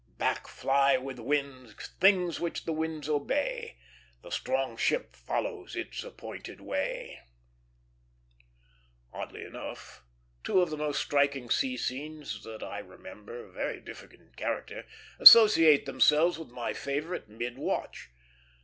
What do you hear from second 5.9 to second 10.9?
appointed way." Oddly enough, two of the